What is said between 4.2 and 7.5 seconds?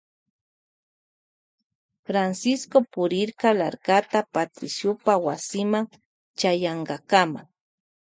Patriciopa wasima chayankakama.